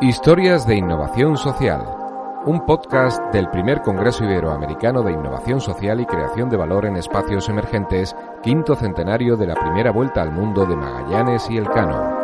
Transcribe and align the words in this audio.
Historias 0.00 0.64
de 0.64 0.76
Innovación 0.76 1.36
Social, 1.36 1.84
un 2.46 2.64
podcast 2.64 3.20
del 3.32 3.50
primer 3.50 3.82
Congreso 3.82 4.22
Iberoamericano 4.22 5.02
de 5.02 5.10
Innovación 5.10 5.60
Social 5.60 6.00
y 6.00 6.06
Creación 6.06 6.48
de 6.48 6.56
Valor 6.56 6.86
en 6.86 6.96
Espacios 6.96 7.48
Emergentes, 7.48 8.14
quinto 8.40 8.76
centenario 8.76 9.36
de 9.36 9.48
la 9.48 9.56
primera 9.56 9.90
vuelta 9.90 10.22
al 10.22 10.30
mundo 10.30 10.66
de 10.66 10.76
Magallanes 10.76 11.50
y 11.50 11.56
Elcano. 11.56 12.16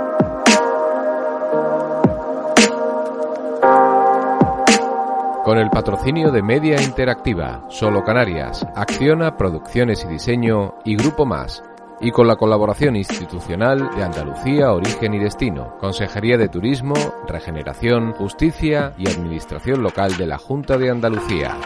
Con 5.43 5.59
el 5.59 5.68
patrocinio 5.68 6.31
de 6.31 6.43
Media 6.43 6.81
Interactiva, 6.81 7.64
Solo 7.71 8.04
Canarias, 8.04 8.64
Acciona 8.77 9.36
Producciones 9.36 10.04
y 10.04 10.09
Diseño 10.09 10.77
y 10.85 10.95
Grupo 10.95 11.27
Más 11.27 11.61
y 12.01 12.11
con 12.11 12.27
la 12.27 12.37
colaboración 12.37 12.97
institucional 12.97 13.91
de 13.97 14.03
Andalucía, 14.03 14.73
Origen 14.73 15.14
y 15.14 15.18
Destino, 15.18 15.77
Consejería 15.79 16.37
de 16.37 16.49
Turismo, 16.49 16.95
Regeneración, 17.27 18.13
Justicia 18.13 18.93
y 18.99 19.09
Administración 19.09 19.82
Local 19.82 20.17
de 20.17 20.27
la 20.27 20.39
Junta 20.39 20.77
de 20.77 20.91
Andalucía. 20.91 21.57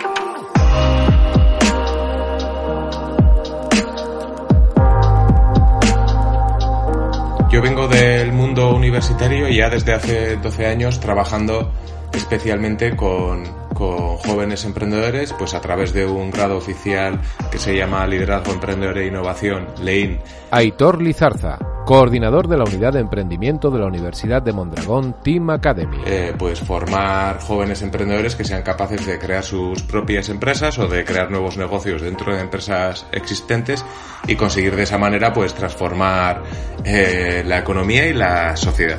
Yo 7.50 7.62
vengo 7.62 7.88
del 7.88 8.32
mundo 8.32 8.74
universitario 8.74 9.48
y 9.48 9.56
ya 9.56 9.70
desde 9.70 9.94
hace 9.94 10.36
12 10.36 10.66
años 10.66 11.00
trabajando 11.00 11.72
especialmente 12.12 12.94
con, 12.94 13.44
con 13.78 14.16
jóvenes 14.16 14.64
emprendedores, 14.64 15.32
pues 15.32 15.54
a 15.54 15.60
través 15.60 15.92
de 15.92 16.04
un 16.04 16.32
grado 16.32 16.56
oficial 16.56 17.20
que 17.50 17.58
se 17.58 17.76
llama 17.76 18.04
Liderazgo 18.08 18.52
Emprendedor 18.52 18.98
e 18.98 19.06
Innovación, 19.06 19.68
LEIN. 19.80 20.18
Aitor 20.50 21.00
Lizarza, 21.00 21.58
coordinador 21.86 22.48
de 22.48 22.56
la 22.56 22.64
Unidad 22.64 22.94
de 22.94 23.00
Emprendimiento 23.00 23.70
de 23.70 23.78
la 23.78 23.86
Universidad 23.86 24.42
de 24.42 24.52
Mondragón 24.52 25.14
Team 25.22 25.50
Academy. 25.50 25.98
Eh, 26.06 26.34
pues 26.36 26.58
formar 26.58 27.40
jóvenes 27.40 27.80
emprendedores 27.82 28.34
que 28.34 28.44
sean 28.44 28.62
capaces 28.62 29.06
de 29.06 29.16
crear 29.18 29.44
sus 29.44 29.84
propias 29.84 30.28
empresas 30.28 30.76
o 30.80 30.88
de 30.88 31.04
crear 31.04 31.30
nuevos 31.30 31.56
negocios 31.56 32.02
dentro 32.02 32.34
de 32.34 32.40
empresas 32.40 33.06
existentes 33.12 33.84
y 34.26 34.34
conseguir 34.34 34.74
de 34.74 34.82
esa 34.82 34.98
manera 34.98 35.32
pues 35.32 35.54
transformar 35.54 36.42
eh, 36.84 37.44
la 37.46 37.58
economía 37.58 38.08
y 38.08 38.12
la 38.12 38.56
sociedad. 38.56 38.98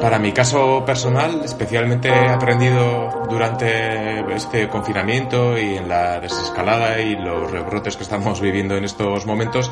Para 0.00 0.18
mi 0.18 0.32
caso 0.32 0.84
personal, 0.84 1.40
especialmente 1.44 2.08
he 2.08 2.28
aprendido 2.28 3.26
durante 3.28 4.20
este 4.34 4.68
confinamiento 4.68 5.56
y 5.56 5.76
en 5.76 5.88
la 5.88 6.20
desescalada 6.20 7.00
y 7.00 7.16
los 7.16 7.50
rebrotes 7.50 7.96
que 7.96 8.02
estamos 8.02 8.40
viviendo 8.40 8.76
en 8.76 8.84
estos 8.84 9.24
momentos, 9.24 9.70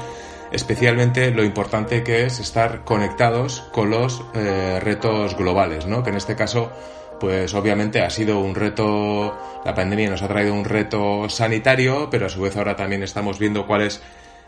especialmente 0.51 1.31
lo 1.31 1.45
importante 1.45 2.03
que 2.03 2.25
es 2.25 2.41
estar 2.41 2.85
conectados 2.85 3.61
con 3.73 3.91
los 3.91 4.25
eh, 4.35 4.81
retos 4.81 5.37
globales, 5.37 5.87
¿no? 5.87 6.03
Que 6.03 6.11
en 6.11 6.17
este 6.17 6.35
caso, 6.35 6.73
pues 7.21 7.53
obviamente 7.55 8.01
ha 8.01 8.11
sido 8.11 8.41
un 8.41 8.55
reto, 8.55 9.37
la 9.65 9.75
pandemia 9.75 10.09
nos 10.09 10.23
ha 10.23 10.29
traído 10.29 10.55
un 10.55 10.65
reto 10.65 11.29
sanitario, 11.29 12.09
pero 12.11 12.27
a 12.27 12.31
su 12.31 12.41
vez 12.41 12.57
ahora 12.57 12.75
también 12.75 13.03
estamos 13.03 13.39
viendo 13.39 13.67
cuál 13.67 13.83
es 13.83 14.01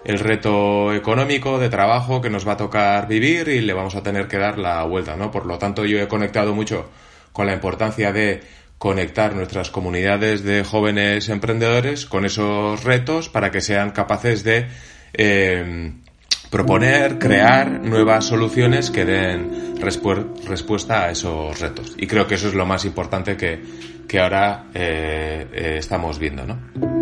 el 0.04 0.18
reto 0.18 0.92
económico 0.92 1.58
de 1.58 1.68
trabajo 1.68 2.20
que 2.20 2.30
nos 2.30 2.46
va 2.46 2.52
a 2.52 2.56
tocar 2.56 3.08
vivir 3.08 3.48
y 3.48 3.60
le 3.60 3.72
vamos 3.72 3.94
a 3.94 4.02
tener 4.02 4.28
que 4.28 4.38
dar 4.38 4.58
la 4.58 4.82
vuelta, 4.84 5.16
¿no? 5.16 5.30
Por 5.30 5.46
lo 5.46 5.58
tanto, 5.58 5.84
yo 5.84 5.98
he 5.98 6.08
conectado 6.08 6.54
mucho 6.54 6.90
con 7.32 7.46
la 7.46 7.54
importancia 7.54 8.12
de 8.12 8.42
conectar 8.78 9.34
nuestras 9.34 9.70
comunidades 9.70 10.44
de 10.44 10.62
jóvenes 10.62 11.28
emprendedores 11.28 12.06
con 12.06 12.24
esos 12.24 12.84
retos 12.84 13.28
para 13.28 13.50
que 13.50 13.60
sean 13.60 13.92
capaces 13.92 14.44
de 14.44 14.66
eh, 15.14 15.92
proponer, 16.50 17.18
crear 17.18 17.80
nuevas 17.80 18.26
soluciones 18.26 18.90
que 18.90 19.04
den 19.04 19.74
respuesta 19.80 21.04
a 21.04 21.10
esos 21.10 21.58
retos. 21.60 21.94
Y 21.98 22.06
creo 22.06 22.26
que 22.26 22.36
eso 22.36 22.48
es 22.48 22.54
lo 22.54 22.66
más 22.66 22.84
importante 22.84 23.36
que, 23.36 23.60
que 24.06 24.20
ahora 24.20 24.66
eh, 24.74 25.46
eh, 25.52 25.76
estamos 25.78 26.18
viendo, 26.18 26.44
¿no? 26.46 26.93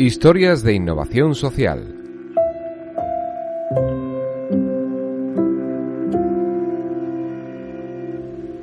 Historias 0.00 0.62
de 0.62 0.72
innovación 0.72 1.34
social. 1.34 1.94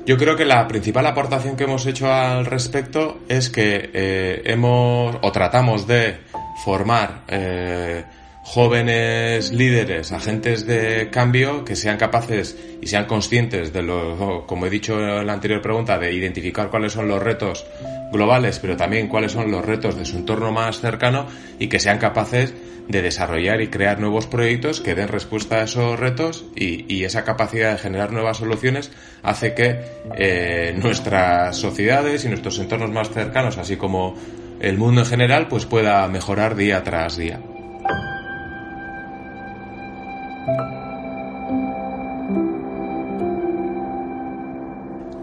Yo 0.07 0.17
creo 0.17 0.35
que 0.35 0.45
la 0.45 0.67
principal 0.67 1.05
aportación 1.05 1.55
que 1.55 1.65
hemos 1.65 1.85
hecho 1.85 2.11
al 2.11 2.47
respecto 2.47 3.19
es 3.29 3.51
que 3.51 3.91
eh, 3.93 4.41
hemos 4.45 5.15
o 5.21 5.31
tratamos 5.31 5.85
de 5.85 6.21
formar 6.65 7.21
eh, 7.27 8.03
jóvenes 8.41 9.51
líderes, 9.51 10.11
agentes 10.13 10.65
de 10.65 11.11
cambio 11.11 11.63
que 11.63 11.75
sean 11.75 11.97
capaces 11.97 12.57
y 12.81 12.87
sean 12.87 13.05
conscientes 13.05 13.71
de 13.71 13.83
lo, 13.83 14.47
como 14.47 14.65
he 14.65 14.71
dicho 14.71 14.99
en 14.99 15.27
la 15.27 15.33
anterior 15.33 15.61
pregunta, 15.61 15.99
de 15.99 16.11
identificar 16.13 16.71
cuáles 16.71 16.93
son 16.93 17.07
los 17.07 17.21
retos 17.21 17.67
globales, 18.11 18.59
pero 18.59 18.77
también 18.77 19.07
cuáles 19.07 19.31
son 19.31 19.51
los 19.51 19.65
retos 19.65 19.95
de 19.95 20.05
su 20.05 20.17
entorno 20.17 20.51
más 20.51 20.79
cercano 20.79 21.27
y 21.59 21.67
que 21.67 21.79
sean 21.79 21.97
capaces 21.97 22.53
de 22.87 23.01
desarrollar 23.01 23.61
y 23.61 23.67
crear 23.67 23.99
nuevos 23.99 24.27
proyectos 24.27 24.79
que 24.79 24.95
den 24.95 25.09
respuesta 25.09 25.57
a 25.57 25.63
esos 25.63 25.99
retos 25.99 26.45
y, 26.55 27.03
esa 27.03 27.23
capacidad 27.23 27.71
de 27.71 27.77
generar 27.77 28.11
nuevas 28.11 28.37
soluciones 28.37 28.91
hace 29.23 29.53
que 29.53 29.79
eh, 30.17 30.73
nuestras 30.77 31.55
sociedades 31.55 32.25
y 32.25 32.29
nuestros 32.29 32.59
entornos 32.59 32.91
más 32.91 33.09
cercanos, 33.09 33.57
así 33.57 33.77
como 33.77 34.15
el 34.59 34.77
mundo 34.77 35.01
en 35.01 35.07
general, 35.07 35.47
pues 35.47 35.65
pueda 35.65 36.07
mejorar 36.07 36.55
día 36.55 36.83
tras 36.83 37.15
día. 37.15 37.39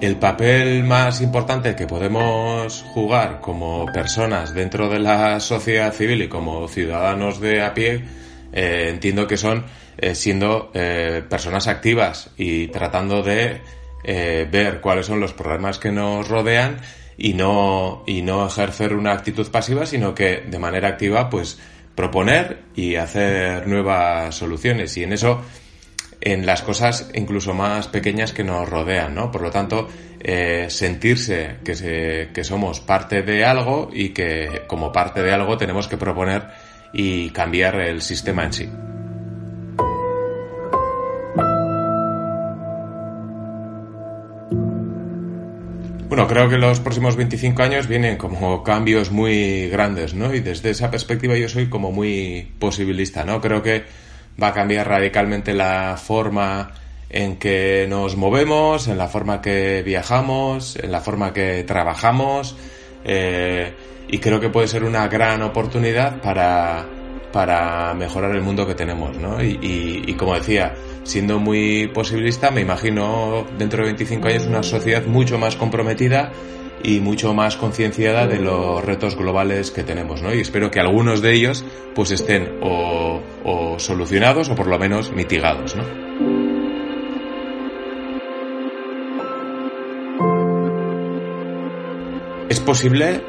El 0.05 0.17
papel 0.17 0.85
más 0.85 1.23
importante 1.23 1.75
que 1.75 1.87
podemos 1.87 2.83
jugar 2.83 3.41
como 3.41 3.87
personas 3.87 4.53
dentro 4.53 4.91
de 4.91 4.99
la 4.99 5.41
sociedad 5.41 5.93
civil 5.95 6.23
y 6.23 6.29
como 6.29 6.69
ciudadanos 6.69 7.41
de 7.41 7.63
a 7.63 7.73
pie, 7.73 8.05
eh, 8.53 8.91
entiendo 8.91 9.27
que 9.27 9.39
son 9.39 9.65
eh, 9.97 10.15
siendo 10.15 10.71
eh, 10.75 11.23
personas 11.29 11.69
activas 11.69 12.31
y 12.37 12.69
tratando 12.69 13.23
de 13.23 13.61
ver 14.05 14.83
cuáles 14.83 15.07
son 15.07 15.19
los 15.19 15.33
problemas 15.33 15.79
que 15.79 15.91
nos 15.91 16.29
rodean 16.29 16.77
y 17.17 17.33
no, 17.33 18.05
y 18.07 18.21
no 18.21 18.47
ejercer 18.47 18.93
una 18.93 19.13
actitud 19.13 19.51
pasiva, 19.51 19.87
sino 19.87 20.15
que 20.15 20.43
de 20.47 20.59
manera 20.59 20.89
activa, 20.89 21.31
pues 21.31 21.59
proponer 21.95 22.59
y 22.77 22.97
hacer 22.97 23.67
nuevas 23.67 24.35
soluciones. 24.35 24.95
Y 24.99 25.05
en 25.05 25.15
eso 25.15 25.41
en 26.25 26.47
las 26.47 26.63
cosas 26.63 27.11
incluso 27.13 27.53
más 27.53 27.87
pequeñas 27.89 28.33
que 28.33 28.45
nos 28.45 28.67
rodean, 28.67 29.15
¿no? 29.15 29.31
Por 29.31 29.43
lo 29.43 29.51
tanto, 29.51 29.89
eh, 30.21 30.67
sentirse 30.71 31.57
que, 31.63 31.75
se, 31.75 32.31
que 32.33 32.45
somos 32.45 32.81
parte 32.81 33.23
de 33.23 33.45
algo 33.45 33.91
y 33.93 34.09
que 34.09 34.63
como 34.67 34.91
parte 34.91 35.23
de 35.23 35.33
algo 35.33 35.59
tenemos 35.59 35.87
que 35.87 35.99
proponer 35.99 36.45
y 36.95 37.29
cambiar 37.29 37.79
el 37.79 38.01
sistema 38.01 38.45
en 38.45 38.53
sí. 38.55 38.71
Bueno, 46.09 46.27
creo 46.27 46.49
que 46.49 46.57
los 46.57 46.81
próximos 46.81 47.17
25 47.17 47.63
años 47.63 47.87
vienen 47.87 48.17
como 48.17 48.63
cambios 48.63 49.11
muy 49.11 49.69
grandes, 49.69 50.15
¿no? 50.15 50.33
Y 50.33 50.41
desde 50.41 50.71
esa 50.71 50.91
perspectiva 50.91 51.37
yo 51.37 51.51
soy 51.51 51.69
como 51.69 51.93
muy 51.93 52.53
posibilista, 52.59 53.25
¿no? 53.25 53.43
Creo 53.43 53.63
que 53.63 53.85
va 54.43 54.49
a 54.49 54.53
cambiar 54.53 54.89
radicalmente 54.89 55.55
la 55.55 55.97
forma 55.97 56.73
en 57.11 57.37
que 57.37 57.87
nos 57.89 58.17
movemos, 58.17 58.89
en 58.89 58.99
la 58.99 59.09
forma 59.09 59.41
que 59.41 59.83
viajamos, 59.85 60.77
en 60.77 60.91
la 60.91 61.01
forma 61.01 61.33
que 61.33 61.63
trabajamos 61.65 62.57
eh, 63.05 63.73
y 64.09 64.19
creo 64.19 64.41
que 64.41 64.49
puede 64.49 64.67
ser 64.67 64.85
una 64.85 65.07
gran 65.09 65.43
oportunidad 65.43 66.21
para, 66.21 66.87
para 67.33 67.95
mejorar 67.95 68.35
el 68.35 68.43
mundo 68.43 68.67
que 68.67 68.75
tenemos, 68.75 69.17
¿no? 69.17 69.43
Y, 69.43 70.05
y, 70.07 70.15
como 70.15 70.35
decía, 70.35 70.75
siendo 71.05 71.39
muy 71.39 71.89
posibilista, 71.89 72.51
me 72.51 72.61
imagino 72.61 73.47
dentro 73.59 73.79
de 73.81 73.87
25 73.87 74.29
años 74.29 74.47
una 74.47 74.63
sociedad 74.63 75.05
mucho 75.07 75.39
más 75.39 75.57
comprometida 75.57 76.33
y 76.83 77.01
mucho 77.01 77.33
más 77.33 77.57
concienciada 77.57 78.27
de 78.27 78.39
los 78.39 78.85
retos 78.85 79.17
globales 79.17 79.71
que 79.71 79.85
tenemos, 79.85 80.21
¿no? 80.21 80.35
Y 80.35 80.41
espero 80.41 80.71
que 80.71 80.81
algunos 80.81 81.23
de 81.23 81.33
ellos 81.33 81.65
pues 81.95 82.11
estén 82.11 82.59
o, 82.63 83.21
solucionados 83.79 84.49
o 84.49 84.55
por 84.55 84.67
lo 84.67 84.79
menos 84.79 85.13
mitigados, 85.13 85.77
¿no? 85.77 85.85
Es 92.49 92.61
posible 92.61 93.21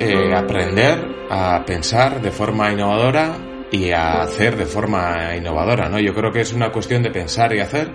eh, 0.00 0.34
aprender 0.34 1.04
a 1.30 1.62
pensar 1.66 2.22
de 2.22 2.30
forma 2.30 2.72
innovadora 2.72 3.36
y 3.70 3.90
a 3.90 4.22
hacer 4.22 4.56
de 4.56 4.64
forma 4.64 5.36
innovadora, 5.36 5.88
¿no? 5.88 5.98
Yo 5.98 6.14
creo 6.14 6.32
que 6.32 6.40
es 6.40 6.52
una 6.52 6.70
cuestión 6.70 7.02
de 7.02 7.10
pensar 7.10 7.54
y 7.54 7.60
hacer 7.60 7.90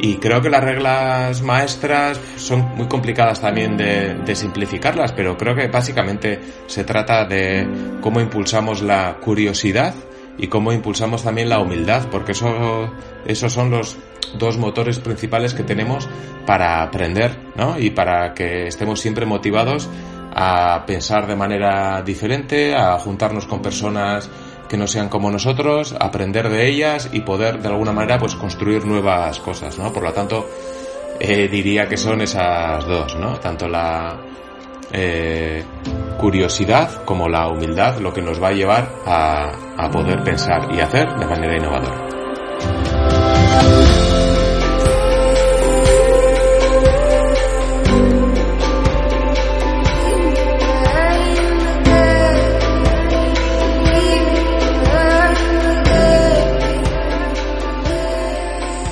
Y 0.00 0.16
creo 0.16 0.42
que 0.42 0.50
las 0.50 0.62
reglas 0.62 1.42
maestras 1.42 2.20
son 2.36 2.74
muy 2.76 2.86
complicadas 2.86 3.40
también 3.40 3.76
de, 3.76 4.34
simplificarlas, 4.34 5.12
pero 5.12 5.36
creo 5.36 5.54
que 5.54 5.68
básicamente 5.68 6.38
se 6.66 6.84
trata 6.84 7.24
de 7.24 7.66
cómo 8.00 8.20
impulsamos 8.20 8.82
la 8.82 9.16
curiosidad 9.20 9.94
y 10.38 10.48
cómo 10.48 10.72
impulsamos 10.72 11.22
también 11.22 11.48
la 11.48 11.60
humildad, 11.60 12.08
porque 12.10 12.32
eso, 12.32 12.90
esos 13.26 13.52
son 13.52 13.70
los 13.70 13.96
dos 14.38 14.58
motores 14.58 14.98
principales 14.98 15.54
que 15.54 15.62
tenemos 15.62 16.08
para 16.46 16.82
aprender, 16.82 17.36
¿no? 17.56 17.78
Y 17.78 17.90
para 17.90 18.34
que 18.34 18.66
estemos 18.66 19.00
siempre 19.00 19.26
motivados 19.26 19.88
a 20.34 20.84
pensar 20.86 21.26
de 21.26 21.36
manera 21.36 22.02
diferente, 22.02 22.74
a 22.74 22.98
juntarnos 22.98 23.46
con 23.46 23.62
personas 23.62 24.28
que 24.68 24.76
no 24.76 24.86
sean 24.86 25.08
como 25.08 25.30
nosotros, 25.30 25.94
aprender 25.98 26.48
de 26.48 26.68
ellas 26.68 27.08
y 27.12 27.20
poder 27.20 27.62
de 27.62 27.68
alguna 27.68 27.92
manera 27.92 28.18
pues 28.18 28.34
construir 28.34 28.84
nuevas 28.84 29.38
cosas, 29.38 29.78
¿no? 29.78 29.92
Por 29.92 30.02
lo 30.02 30.12
tanto, 30.12 30.48
eh, 31.20 31.48
diría 31.48 31.88
que 31.88 31.96
son 31.96 32.20
esas 32.20 32.84
dos, 32.84 33.16
¿no? 33.16 33.38
Tanto 33.38 33.68
la 33.68 34.18
eh, 34.92 35.64
curiosidad 36.18 37.04
como 37.04 37.28
la 37.28 37.48
humildad 37.48 37.98
lo 37.98 38.12
que 38.12 38.22
nos 38.22 38.42
va 38.42 38.48
a 38.48 38.52
llevar 38.52 38.88
a, 39.06 39.52
a 39.76 39.90
poder 39.90 40.22
pensar 40.22 40.74
y 40.74 40.80
hacer 40.80 41.08
de 41.16 41.26
manera 41.26 41.56
innovadora. 41.56 42.06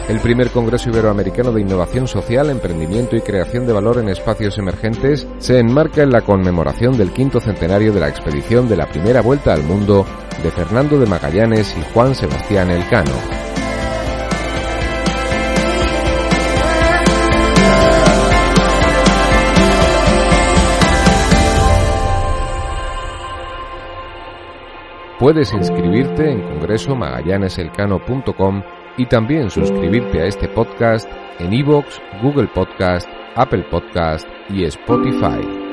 El 0.08 0.20
primer 0.20 0.50
Congreso 0.50 0.88
Iberoamericano 0.90 1.50
de 1.50 1.62
Innovación 1.62 2.06
Social, 2.06 2.50
Emprendimiento 2.50 3.16
y 3.16 3.22
Creación 3.22 3.66
de 3.66 3.72
Valor 3.72 3.96
en 3.98 4.10
Espacios 4.10 4.58
Emergentes 4.58 5.26
se 5.38 5.58
enmarca 5.58 6.02
en 6.02 6.10
la 6.10 6.20
conmemoración 6.20 6.98
del 6.98 7.10
quinto 7.10 7.40
centenario 7.40 7.90
de 7.90 8.00
la 8.00 8.10
expedición 8.10 8.68
de 8.68 8.76
la 8.76 8.86
primera 8.86 9.22
vuelta 9.22 9.54
al 9.54 9.62
mundo 9.62 10.04
de 10.42 10.50
Fernando 10.50 11.00
de 11.00 11.06
Magallanes 11.06 11.74
y 11.78 11.82
Juan 11.94 12.14
Sebastián 12.14 12.70
Elcano. 12.70 13.12
Puedes 25.18 25.50
inscribirte 25.54 26.30
en 26.30 26.42
congresomagallaneselcano.com 26.42 28.62
y 28.96 29.06
también 29.06 29.50
suscribirte 29.50 30.20
a 30.20 30.26
este 30.26 30.49
podcast 30.49 31.08
en 31.38 31.52
iVoox, 31.52 31.87
Google 32.23 32.49
Podcast, 32.49 33.08
Apple 33.35 33.64
Podcast 33.70 34.26
y 34.50 34.64
Spotify. 34.64 35.63